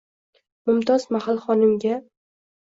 [0.69, 2.01] Mumtoz Mahal xonimga: